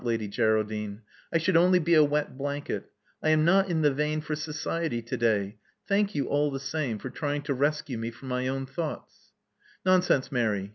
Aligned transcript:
Lady 0.03 0.27
Geraldine. 0.27 1.03
I 1.31 1.37
should 1.37 1.55
only 1.55 1.77
be 1.77 1.93
a 1.93 2.03
wet 2.03 2.35
blanket 2.35 2.89
I 3.21 3.29
am 3.29 3.45
not 3.45 3.69
in 3.69 3.83
the 3.83 3.93
vein 3.93 4.19
for 4.21 4.35
society 4.35 4.99
to 5.03 5.15
day. 5.15 5.57
Thank 5.87 6.15
you, 6.15 6.25
all 6.27 6.49
the 6.49 6.59
same, 6.59 6.97
for 6.97 7.11
trying 7.11 7.43
to 7.43 7.53
rescue 7.53 7.99
me 7.99 8.09
from 8.09 8.29
my 8.29 8.47
own 8.47 8.65
thoughts." 8.65 9.31
Nonsense, 9.85 10.31
Mary. 10.31 10.69